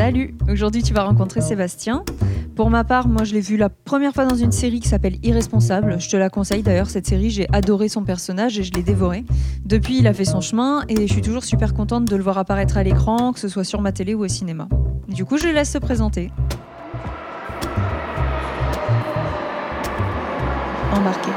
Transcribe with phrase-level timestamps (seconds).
[0.00, 2.04] Salut Aujourd'hui, tu vas rencontrer Sébastien.
[2.56, 5.18] Pour ma part, moi, je l'ai vu la première fois dans une série qui s'appelle
[5.22, 6.00] Irresponsable.
[6.00, 7.28] Je te la conseille d'ailleurs, cette série.
[7.28, 9.26] J'ai adoré son personnage et je l'ai dévoré.
[9.66, 12.38] Depuis, il a fait son chemin et je suis toujours super contente de le voir
[12.38, 14.68] apparaître à l'écran, que ce soit sur ma télé ou au cinéma.
[15.06, 16.30] Du coup, je le laisse se présenter.
[20.94, 21.30] Embarqué.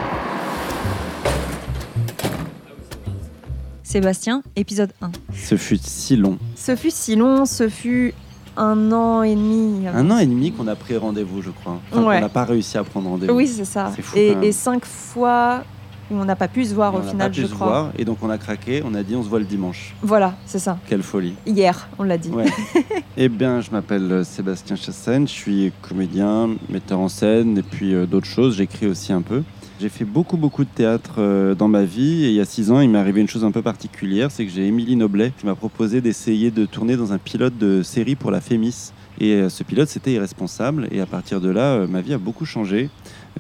[3.84, 5.12] Sébastien, épisode 1.
[5.34, 6.38] Ce fut si long.
[6.56, 8.14] Ce fut si long, ce fut
[8.58, 9.88] un an et demi.
[9.88, 11.80] Un an et demi qu'on a pris rendez-vous, je crois.
[11.92, 12.16] Enfin, Ouais.
[12.16, 13.34] qu'on n'a pas réussi à prendre rendez-vous.
[13.34, 13.92] Oui, c'est ça.
[14.02, 15.64] Fou, et, cinq fois
[16.12, 17.54] où on n'a pas pu se voir on au n'a final, pas pu je se
[17.54, 17.68] crois.
[17.68, 19.96] voir, et donc on a craqué, on a dit on se voit le dimanche.
[20.02, 20.78] Voilà, c'est ça.
[20.88, 21.34] Quelle folie.
[21.46, 22.30] Hier, on l'a dit.
[22.30, 22.46] Ouais.
[23.18, 27.94] eh bien, je m'appelle euh, Sébastien Chassaigne, je suis comédien, metteur en scène, et puis
[27.96, 29.44] euh, d'autres choses, j'écris aussi un peu.
[29.84, 32.72] J'ai fait beaucoup, beaucoup de théâtre euh, dans ma vie, et il y a six
[32.72, 35.46] ans, il m'est arrivé une chose un peu particulière, c'est que j'ai Émilie Noblet qui
[35.46, 38.94] m'a proposé d'essayer de tourner dans un pilote de série pour la Fémis.
[39.20, 42.18] Et euh, ce pilote, c'était irresponsable, et à partir de là, euh, ma vie a
[42.18, 42.90] beaucoup changé.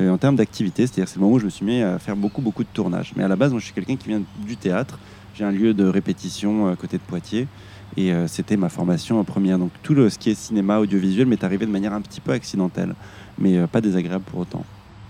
[0.01, 2.41] en termes d'activité, c'est-à-dire c'est le moment où je me suis mis à faire beaucoup
[2.41, 3.13] beaucoup de tournages.
[3.15, 4.99] Mais à la base, moi, je suis quelqu'un qui vient du théâtre.
[5.35, 7.47] J'ai un lieu de répétition à côté de Poitiers.
[7.95, 9.59] Et c'était ma formation en première.
[9.59, 12.95] Donc tout ce qui est cinéma, audiovisuel m'est arrivé de manière un petit peu accidentelle,
[13.37, 14.65] mais pas désagréable pour autant.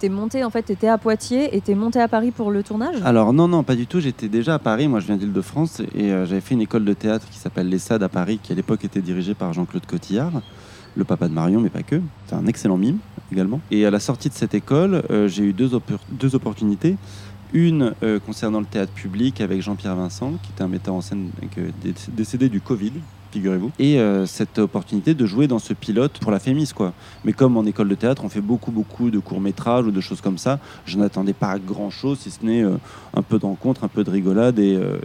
[0.09, 2.95] Monté, en fait, t'étais à Poitiers et monté à Paris pour le tournage?
[3.05, 3.99] Alors non, non, pas du tout.
[3.99, 4.87] J'étais déjà à Paris.
[4.87, 8.03] Moi, je viens d'Île-de-France et euh, j'avais fait une école de théâtre qui s'appelle l'ESSAD
[8.03, 10.41] à Paris, qui à l'époque était dirigée par Jean-Claude Cotillard,
[10.95, 12.01] le papa de Marion, mais pas que.
[12.27, 12.97] C'est un excellent mime
[13.31, 13.61] également.
[13.71, 16.97] Et à la sortie de cette école, euh, j'ai eu deux, oppor- deux opportunités.
[17.53, 21.29] Une euh, concernant le théâtre public avec Jean-Pierre Vincent, qui était un metteur en scène
[21.83, 22.93] dé- décédé du Covid,
[23.33, 23.71] figurez-vous.
[23.79, 26.93] Et euh, cette opportunité de jouer dans ce pilote pour la Fémis, quoi.
[27.25, 30.21] Mais comme en école de théâtre, on fait beaucoup, beaucoup de courts-métrages ou de choses
[30.21, 32.77] comme ça, je n'attendais pas grand-chose, si ce n'est euh,
[33.15, 34.97] un peu de rencontre, un peu de rigolade et euh,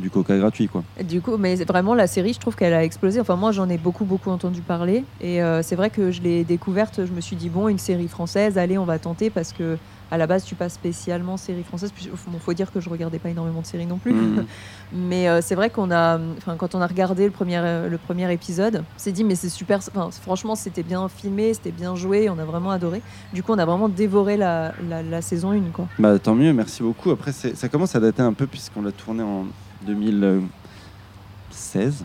[0.00, 0.84] du coca gratuit, quoi.
[1.02, 3.20] Du coup, mais vraiment la série, je trouve qu'elle a explosé.
[3.20, 5.04] Enfin, moi, j'en ai beaucoup, beaucoup entendu parler.
[5.20, 7.00] Et euh, c'est vrai que je l'ai découverte.
[7.04, 9.76] Je me suis dit, bon, une série française, allez, on va tenter parce que
[10.10, 11.92] à la base, je suis pas spécialement série française.
[11.94, 14.12] Puis, bon, faut dire que je regardais pas énormément de séries non plus.
[14.12, 14.46] Mhm.
[14.92, 17.98] Mais euh, c'est vrai qu'on a, enfin, quand on a regardé le premier, euh, le
[17.98, 19.78] premier épisode, on s'est dit, mais c'est super.
[19.78, 23.02] Enfin, franchement, c'était bien filmé, c'était bien joué, on a vraiment adoré.
[23.32, 25.88] Du coup, on a vraiment dévoré la, la, la saison 1, quoi.
[25.98, 27.10] Bah, tant mieux, merci beaucoup.
[27.10, 29.46] Après, ça commence à dater un peu puisqu'on l'a tourné en
[29.86, 32.04] 2016.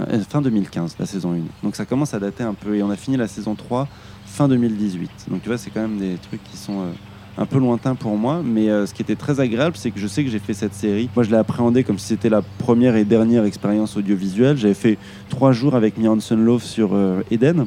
[0.00, 1.38] Euh, Fin 2015, la saison 1.
[1.62, 2.76] Donc ça commence à dater un peu.
[2.76, 3.86] Et on a fini la saison 3
[4.34, 5.26] fin 2018.
[5.30, 6.92] Donc tu vois, c'est quand même des trucs qui sont euh,
[7.38, 8.42] un peu lointains pour moi.
[8.44, 10.74] Mais euh, ce qui était très agréable, c'est que je sais que j'ai fait cette
[10.74, 11.08] série.
[11.14, 14.56] Moi, je l'ai appréhendée comme si c'était la première et dernière expérience audiovisuelle.
[14.56, 17.66] J'avais fait trois jours avec Mia Hansen-Love sur euh, Eden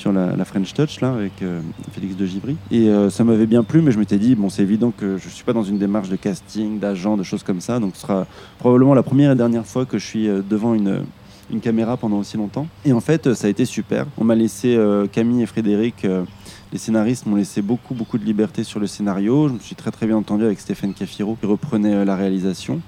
[0.00, 1.60] sur la, French Touch là avec euh,
[1.92, 4.62] Félix de Givry et euh, ça m'avait bien plu mais je m'étais dit bon c'est
[4.62, 7.78] évident que je suis pas dans une démarche de casting d'agent de choses comme ça
[7.78, 8.26] donc ce sera
[8.58, 11.02] probablement la première et dernière fois que je suis euh, devant une
[11.50, 12.66] une caméra pendant aussi longtemps.
[12.84, 14.06] Et en fait euh, ça a été super.
[14.18, 16.24] On m'a laissé euh, Camille et Frédéric euh,
[16.72, 19.48] les scénaristes m'ont laissé beaucoup beaucoup de liberté sur le scénario.
[19.48, 22.80] Je me suis très très bien entendu avec Stéphane Cafiro qui reprenait la réalisation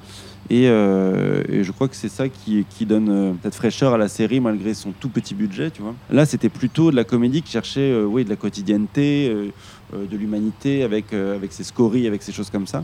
[0.50, 4.08] et, euh, et je crois que c'est ça qui, donne euh, cette fraîcheur à la
[4.08, 5.94] série malgré son tout petit budget, tu vois.
[6.10, 9.50] Là, c'était plutôt de la comédie qui cherchait euh, oui, de la quotidienneté, euh,
[9.92, 12.82] de l'humanité avec, avec ses scories, avec ces choses comme ça.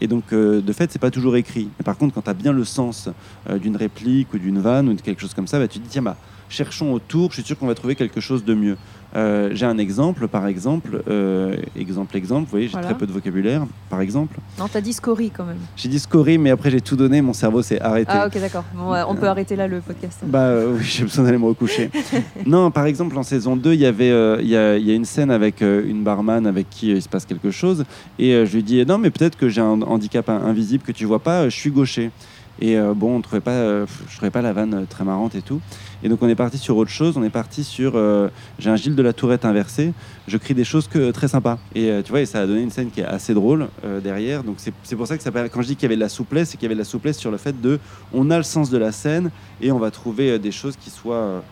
[0.00, 1.68] Et donc, de fait, c'est pas toujours écrit.
[1.78, 3.08] Mais par contre, quand tu as bien le sens
[3.48, 5.90] d'une réplique ou d'une vanne ou de quelque chose comme ça, bah, tu te dis,
[5.90, 6.16] tiens, bah,
[6.48, 8.76] cherchons autour, je suis sûr qu'on va trouver quelque chose de mieux.
[9.16, 12.88] Euh, j'ai un exemple, par exemple, euh, exemple, exemple, vous voyez, j'ai Voilà.
[12.88, 14.36] très peu de vocabulaire, par exemple.
[14.58, 15.56] Non, t'as dit Scory quand même.
[15.76, 18.10] J'ai dit scorie, mais après j'ai tout donné, mon cerveau s'est arrêté.
[18.12, 18.64] Ah, ok, d'accord.
[18.74, 20.20] Bon, on peut Euh, arrêter là le podcast.
[20.26, 21.90] Bah oui, j'ai besoin d'aller me recoucher.
[22.46, 24.08] non, par exemple, en saison 2, il y avait
[24.42, 27.50] il y, y a une scène avec une barman avec qui il se passe quelque
[27.50, 27.84] chose.
[28.18, 31.06] Et je lui dis Non, mais peut-être que j'ai un handicap in- invisible que tu
[31.06, 32.10] vois pas, je suis gaucher.
[32.60, 35.34] Et euh, bon, on trouvait pas, euh, je trouvais pas la vanne euh, très marrante
[35.34, 35.60] et tout.
[36.02, 37.16] Et donc on est parti sur autre chose.
[37.16, 38.00] On est parti sur
[38.58, 39.92] j'ai un Gilles de la Tourette inversé.
[40.28, 41.58] Je crie des choses que très sympas.
[41.74, 43.66] Et tu vois, et ça a donné une scène qui est assez drôle
[44.04, 44.44] derrière.
[44.44, 46.50] Donc c'est pour ça que ça quand je dis qu'il y avait de la souplesse,
[46.50, 47.80] c'est qu'il y avait de la souplesse sur le fait de
[48.12, 49.30] on a le sens de la scène
[49.60, 51.42] et on va trouver des choses qui soient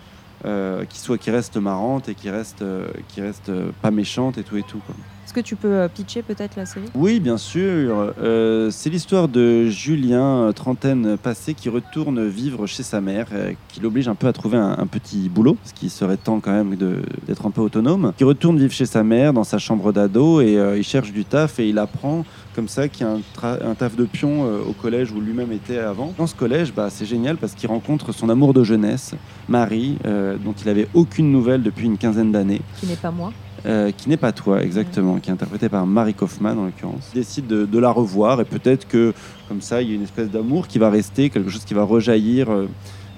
[0.89, 2.65] qui soient qui restent marrantes et qui restent
[3.09, 3.53] qui restent
[3.83, 4.81] pas méchantes et tout et tout.
[5.27, 6.87] Est-ce que tu peux euh, pitcher peut-être la série?
[6.95, 8.15] Oui, bien sûr.
[8.23, 13.53] Euh, c'est l'histoire de Julien, euh, trentaine passée, qui retourne vivre chez sa mère, euh,
[13.69, 16.53] qui l'oblige un peu à trouver un, un petit boulot, ce qui serait temps quand
[16.53, 18.13] même de- d'être un peu autonome.
[18.17, 21.25] Qui retourne vivre chez sa mère dans sa chambre d'ado et euh, il cherche du
[21.25, 22.25] taf et il apprend
[22.55, 23.13] comme ça qu'il y a
[23.43, 26.15] un, taf de pion au collège où lui-même était avant.
[26.17, 29.15] Dans ce collège, bah, c'est génial parce qu'il rencontre son amour de jeunesse,
[29.47, 29.99] Marie,
[30.43, 32.63] dont il avait aucune nouvelle depuis une quinzaine d'années.
[32.81, 33.31] Qui n'est pas moi.
[33.67, 37.11] Euh, qui n'est pas toi, exactement, qui est interprétée par Marie Kaufman en l'occurrence.
[37.13, 39.13] Décide de, la revoir et peut-être que
[39.49, 41.83] comme ça, il y a une espèce d'amour qui va rester, quelque chose qui va
[41.83, 42.69] rejaillir euh,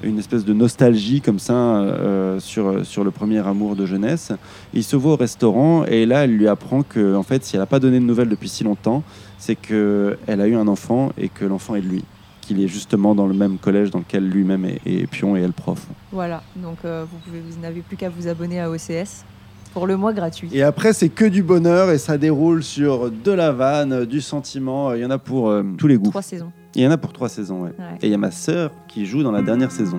[0.03, 4.33] une espèce de nostalgie comme ça euh, sur, sur le premier amour de jeunesse.
[4.73, 7.61] Il se voit au restaurant et là, elle lui apprend que, en fait, si elle
[7.61, 9.03] n'a pas donné de nouvelles depuis si longtemps,
[9.37, 12.05] c'est qu'elle a eu un enfant et que l'enfant est de lui.
[12.41, 15.87] Qu'il est justement dans le même collège dans lequel lui-même est, pion et elle prof.
[16.11, 19.27] Voilà, donc vous n'avez plus qu'à vous abonner à OCS
[19.69, 20.49] pour le mois gratuit.
[20.53, 24.93] Et après, c'est que du bonheur et ça déroule sur de la vanne, du sentiment.
[24.95, 26.11] Il y en a pour euh, tous les goûts.
[26.11, 26.53] Trois saisons.
[26.75, 27.71] Il y en a pour trois saisons, ouais.
[27.79, 27.99] Ouais.
[28.03, 29.99] Et il y a ma sœur qui joue dans la dernière saison.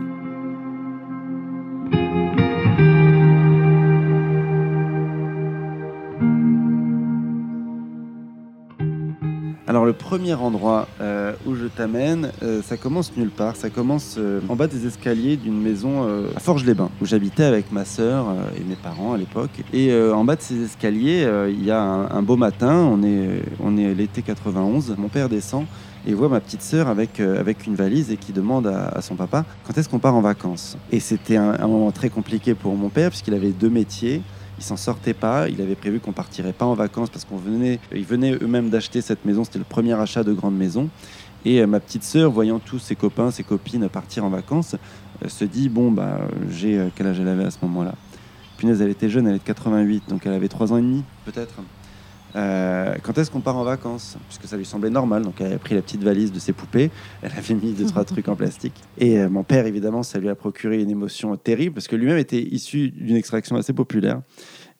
[9.70, 13.56] Alors le premier endroit euh, où je t'amène, euh, ça commence nulle part.
[13.56, 17.86] Ça commence euh, en bas des escaliers d'une maison à Forges-les-Bains, où j'habitais avec ma
[17.86, 18.26] sœur
[18.60, 19.52] et mes parents à l'époque.
[19.72, 23.78] Et en bas de ces escaliers, il y a un, beau matin, on est, on
[23.78, 25.66] est l'été 91, mon père descend
[26.08, 29.46] et voit ma petite sœur avec, avec une valise et qui demande à, son papa
[29.68, 30.78] quand est-ce qu'on part en vacances?
[30.92, 34.24] Et c'était un moment très compliqué pour mon père puisqu'il avait deux métiers.
[34.60, 35.48] Il s'en sortait pas.
[35.48, 39.02] Il avait prévu qu'on partirait pas en vacances parce qu'on venait, ils venaient eux-mêmes d'acheter
[39.02, 39.46] cette maison.
[39.46, 40.90] C'était le premier achat de grande maison.
[41.46, 44.76] Et euh, ma petite sœur, voyant tous ses copains, ses copines partir en vacances,
[45.24, 46.20] euh, se dit bon bah
[46.50, 47.96] j'ai euh, quel âge elle avait à ce moment-là?
[48.58, 51.06] Punaise, elle était jeune, elle est de 88, donc elle avait 3 ans et demi
[51.24, 51.54] peut-être.
[52.36, 54.18] Euh, quand est-ce qu'on part en vacances?
[54.28, 55.24] Puisque ça lui semblait normal.
[55.24, 56.92] Donc elle avait pris la petite valise de ses poupées,
[57.22, 58.74] elle avait mis deux trois trucs en plastique.
[58.98, 62.18] Et euh, mon père, évidemment, ça lui a procuré une émotion terrible parce que lui-même
[62.18, 64.22] était issu d'une extraction assez populaire.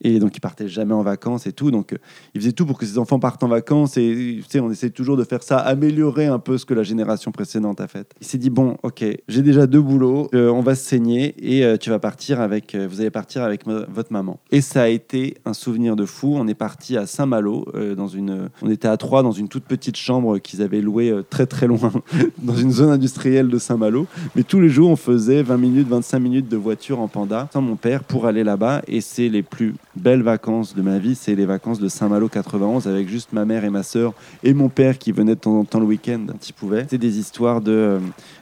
[0.02, 1.72] Et donc il partait jamais en vacances et tout.
[1.72, 1.98] Donc euh,
[2.34, 3.98] il faisait tout pour que ses enfants partent en vacances.
[3.98, 7.82] Et on essaie toujours de faire ça, améliorer un peu ce que la génération précédente
[7.82, 8.12] a fait.
[8.22, 11.66] Il s'est dit bon, ok, j'ai déjà deux boulots, euh, on va se saigner et
[11.66, 14.40] euh, tu vas partir avec, vous allez partir avec votre maman.
[14.52, 16.36] Et ça a été un souvenir de fou.
[16.36, 19.98] On est parti à Saint-Malo, dans une, on était à Troyes dans une toute petite
[19.98, 21.92] chambre qu'ils avaient louée très très loin,
[22.38, 24.08] dans une zone industrielle de Saint-Malo.
[24.36, 27.62] Mais tous les jours, on faisait 20 minutes, 25 minutes de voiture en panda sans
[27.62, 28.82] mon père pour aller là-bas.
[28.88, 32.88] Et c'est les plus belles vacances de ma vie, c'est les vacances de Saint-Malo 91
[32.88, 34.14] avec juste ma mère et ma sœur
[34.44, 36.82] et mon père qui venait de temps en temps le week-end quand il pouvait.
[36.82, 38.00] C'était des histoires de,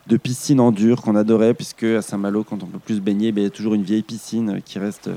[0.07, 3.31] de piscine en dur qu'on adorait puisque à Saint-Malo, quand on peut plus se baigner,
[3.31, 5.09] ben, il y a toujours une vieille piscine qui reste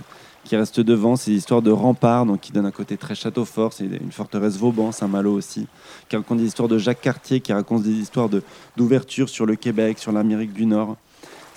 [0.45, 3.73] qui reste devant, c'est histoires de remparts, donc qui donne un côté très château fort.
[3.73, 5.67] C'est une forteresse Vauban, Saint-Malo aussi,
[6.09, 8.29] qui raconte des histoires de Jacques Cartier, qui raconte des histoires
[8.77, 10.97] d'ouverture sur le Québec, sur l'Amérique du Nord.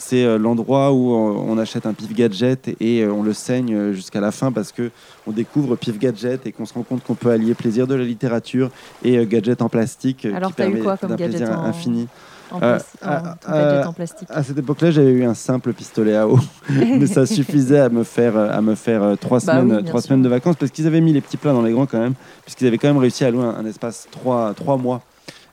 [0.06, 3.94] C'est euh, l'endroit où on achète un pif gadget et euh, on le saigne euh,
[3.94, 4.92] jusqu'à la fin parce que
[5.28, 8.04] on découvre pif gadget et qu'on se rend compte qu'on peut allier plaisir de la
[8.04, 8.70] littérature
[9.06, 12.08] et gadget en plastique Alors, qui permet quoi comme d'un gadget plaisir en- infini.
[12.52, 14.28] En, Euh, ah, euh, plastique?
[14.30, 16.38] À cette époque-là, j'avais eu un simple pistolet à eau,
[16.70, 20.10] mais ça suffisait à me faire, à me faire trois, Bah semaines, oui, trois sûr.
[20.10, 22.14] semaines de vacances parce qu'ils avaient mis les petits plats dans les grands quand même,
[22.44, 25.02] puisqu'ils avaient quand même réussi à louer un, un espace trois, trois mois.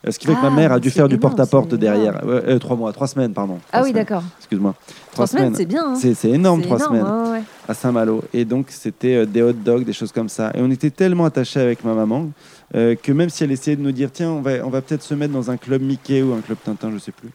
[0.09, 2.23] Ce qui fait que Ah, ma mère a dû faire du porte-à-porte derrière.
[2.27, 3.59] Euh, trois mois, trois semaines, pardon.
[3.73, 4.23] ah oui, d'accord.
[4.39, 4.75] Excuse-moi.
[5.13, 5.89] Trois semaines, c'est bien.
[5.93, 5.95] hein.
[5.95, 7.43] C'est énorme, trois énorme, semaines ouais, ouais.
[7.69, 8.23] à Saint-Malo.
[8.33, 10.53] Et donc, c'était euh, des hot dogs, des choses comme ça.
[10.55, 12.29] Et on était tellement attachés avec ma maman
[12.75, 15.03] euh, que même si elle essayait de nous dire, tiens, on va, on va peut-être
[15.03, 17.29] se mettre dans un club Mickey ou un club Tintin, je sais plus.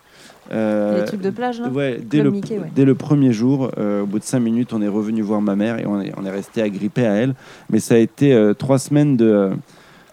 [0.52, 2.72] Euh, Les trucs de plage, là Ouais, dès, le, Mickey, ouais.
[2.76, 5.56] dès le premier jour, euh, au bout de cinq minutes, on est revenu voir ma
[5.56, 7.36] mère et on est, on est resté agrippé à elle.
[7.70, 9.52] Mais ça a été euh, trois semaines de.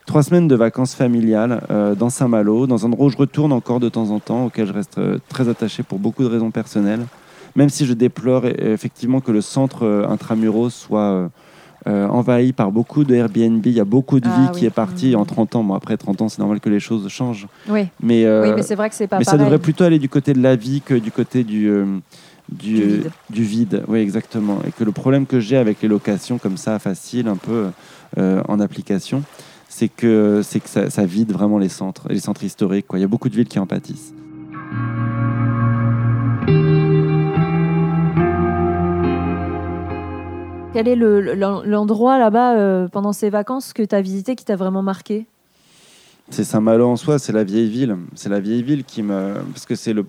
[0.06, 3.78] Trois semaines de vacances familiales euh, dans Saint-Malo, dans un endroit où je retourne encore
[3.80, 7.06] de temps en temps, auquel je reste euh, très attaché pour beaucoup de raisons personnelles.
[7.54, 11.30] Même si je déplore euh, effectivement que le centre euh, intramuros soit
[11.86, 13.64] euh, envahi par beaucoup de Airbnb.
[13.64, 14.58] Il y a beaucoup de Ah vie oui.
[14.60, 15.20] qui est partie Mhm.
[15.20, 15.64] en 30 ans.
[15.64, 17.46] Bon, après 30 ans, c'est normal que les choses changent.
[17.68, 20.08] Oui, Mais, oui mais c'est vrai que c'est pas mais ça devrait plutôt aller du
[20.08, 21.70] côté de la vie que du côté du,
[22.50, 23.10] du, Du vide.
[23.30, 23.84] du vide.
[23.88, 24.58] Oui, exactement.
[24.66, 27.66] Et que le problème que j'ai avec les locations comme ça, faciles, un peu
[28.18, 29.22] euh, en application,
[29.74, 32.84] c'est que, ça, vide vraiment les centres, les centres historiques.
[32.92, 34.12] Il y a beaucoup de villes qui en pâtissent.
[40.74, 41.34] Quel est le- le-
[41.66, 45.26] l'endroit là-bas euh, pendant ces vacances que tu as visité qui t'a vraiment marqué?
[46.30, 47.96] C'est Saint-Malo en soi, c'est la vieille ville.
[48.14, 49.34] C'est la vieille ville qui me.
[49.52, 50.04] Parce que c'est le,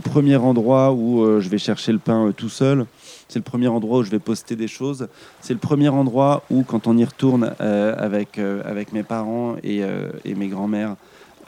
[0.00, 2.86] premier endroit où euh, je vais chercher le pain euh, tout seul.
[3.28, 5.08] C'est le premier endroit où je vais poster des choses.
[5.40, 9.82] C'est le premier endroit où, quand on y retourne euh, avec, avec mes parents et,
[10.24, 10.94] et mes grands-mères,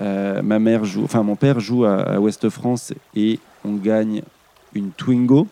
[0.01, 4.23] ma mère joue, enfin mon père joue à, à Ouest France et on gagne
[4.75, 5.47] une Twingo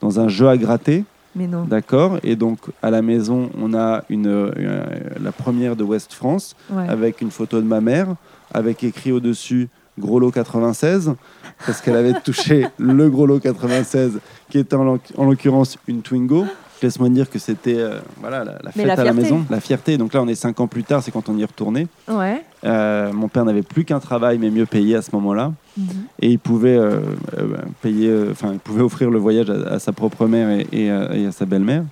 [0.00, 1.04] dans un jeu à gratter.
[1.36, 1.64] Mais non.
[1.64, 4.50] D'accord Et donc, à la maison, on a une, euh,
[5.22, 6.88] la première de West France Ouais.
[6.88, 8.14] avec une photo de ma mère,
[8.52, 11.14] avec écrit au-dessus Gros lot 96,
[11.64, 16.44] parce qu'elle avait touché le gros lot 96, qui était en l'occurrence une Twingo.
[16.82, 19.98] Laisse-moi dire que c'était euh, voilà, la, fête la à la maison, la fierté.
[19.98, 21.88] Donc là, on est cinq ans plus tard, c'est quand on y est retourné.
[22.08, 22.42] Ouais.
[22.64, 25.52] Euh, mon père n'avait plus qu'un travail, mais mieux payé à ce moment-là.
[25.76, 25.86] Mhm.
[26.20, 27.00] Et il pouvait, euh,
[27.82, 31.26] payer, enfin, il pouvait offrir le voyage à, à sa propre mère et, et, et
[31.26, 31.84] à sa belle-mère.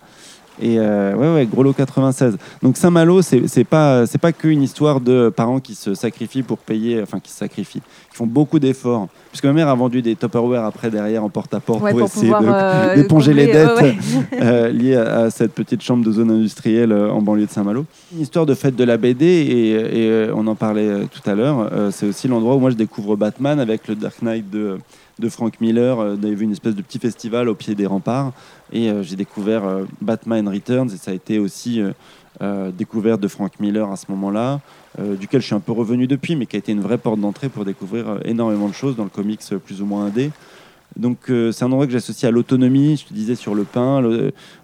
[0.63, 2.37] Et euh, ouais, ouais, gros lot 96.
[2.63, 6.59] Donc Saint-Malo, c'est c'est pas, c'est pas qu'une histoire de parents qui se sacrifient pour
[6.59, 9.09] payer, enfin qui se sacrifient, qui font beaucoup d'efforts.
[9.31, 12.31] Puisque ma mère a vendu des Tupperware après derrière en porte-à-porte Ouais, pour, pour essayer
[12.31, 13.97] de- euh, d'éponger les dettes ouais, ouais.
[14.43, 17.85] euh, liées à, à cette petite chambre de zone industrielle euh, en banlieue de Saint-Malo.
[18.15, 21.29] Une histoire de fête de la BD, et, et, euh, on en parlait euh, tout
[21.29, 24.49] à l'heure, euh, c'est aussi l'endroit où moi je découvre Batman avec le Dark Knight
[24.51, 24.79] de,
[25.19, 26.01] de Frank Miller.
[26.01, 28.33] Euh, On avait vu une espèce de petit festival au pied des remparts,
[28.73, 31.93] et euh, j'ai découvert euh, Batman Returns, et ça a été aussi euh,
[32.43, 34.61] euh, découverte de Frank Miller à ce moment-là,
[34.99, 37.21] euh, duquel je suis un peu revenu depuis, mais qui a été une vraie porte
[37.21, 40.31] d'entrée pour découvrir euh, énormément de choses dans le comics euh, plus ou moins indé.
[40.97, 44.01] Donc euh, c'est un endroit que j'associe à l'autonomie, je te disais sur le pain,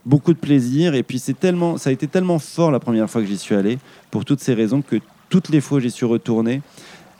[0.07, 0.95] beaucoup de plaisir.
[0.95, 3.57] Et puis c'est tellement, ça a été tellement fort la première fois que j'y suis
[3.57, 3.79] allé,
[4.13, 4.97] pour toutes ces raisons que
[5.29, 6.63] toutes les fois j'y suis retourné,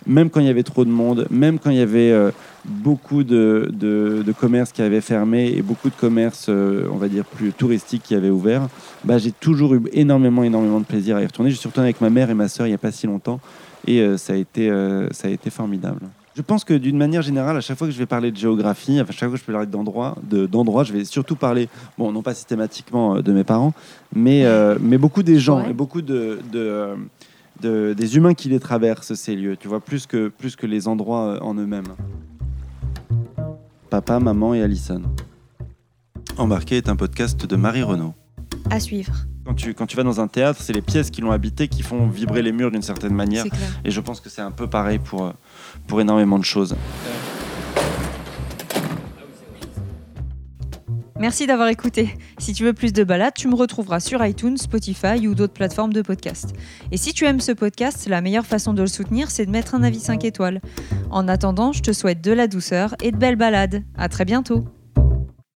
[0.07, 2.31] même quand il y avait trop de monde, même quand il y avait euh,
[2.65, 7.09] beaucoup de, de, de commerces qui avaient fermé et beaucoup de commerces, euh, on va
[7.09, 8.69] dire, plus touristiques qui avaient ouvert,
[9.05, 11.51] bah, j'ai toujours eu énormément, énormément de plaisir à y retourner.
[11.51, 13.41] Je suis retourné avec ma mère et ma soeur il n'y a pas si longtemps
[13.87, 14.69] et euh, ça, a été,
[15.13, 16.01] ça a été formidable.
[16.37, 19.01] Je pense que d'une manière générale, à chaque fois que je vais parler de géographie,
[19.01, 22.13] à chaque fois que je vais parler d'endroits, de- d'endroits, je vais surtout parler, bon,
[22.13, 23.75] non pas systématiquement de mes parents,
[24.15, 24.45] mais,
[24.81, 25.71] mais beaucoup des gens Ouais.
[25.71, 26.87] et beaucoup de, de,
[27.61, 30.89] de- des humains qui les traversent, ces lieux, tu vois, plus que, plus que les
[30.89, 31.95] endroits euh, en eux-mêmes.
[33.91, 35.03] Papa, maman et Alison.
[36.39, 38.15] Embarqué est un podcast de Marie Renaud.
[38.71, 39.13] À suivre.
[39.45, 41.83] Quand tu, quand tu vas dans un théâtre, c'est les pièces qui l'ont habité qui
[41.83, 43.45] font vibrer les murs d'une certaine manière.
[43.85, 45.33] Et je pense que c'est un peu pareil pour, euh,
[45.89, 46.77] pour énormément de choses.
[51.21, 52.17] Merci d'avoir écouté.
[52.39, 55.93] Si tu veux plus de balades, tu me retrouveras sur iTunes, Spotify ou d'autres plateformes
[55.93, 56.55] de podcast.
[56.93, 59.75] Et si tu aimes ce podcast, la meilleure façon de le soutenir, c'est de mettre
[59.75, 60.63] un avis 5 étoiles.
[61.11, 63.85] En attendant, je te souhaite de la douceur et de belles balades.
[63.99, 64.65] À très bientôt.